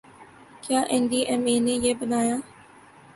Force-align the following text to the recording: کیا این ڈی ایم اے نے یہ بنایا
کیا 0.63 0.79
این 0.91 1.01
ڈی 1.09 1.19
ایم 1.29 1.43
اے 1.49 1.55
نے 1.65 1.73
یہ 1.85 1.93
بنایا 1.99 2.35